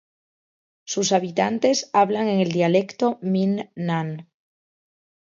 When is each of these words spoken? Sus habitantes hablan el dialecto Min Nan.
Sus 0.83 1.11
habitantes 1.11 1.91
hablan 1.93 2.27
el 2.27 2.51
dialecto 2.51 3.19
Min 3.21 3.69
Nan. 3.75 4.31